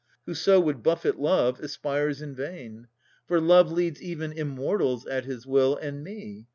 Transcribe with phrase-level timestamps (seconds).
[0.25, 2.87] Whoso would buffet Love, aspires in vain.
[3.27, 6.47] For Love leads even Immortals at his will, And me.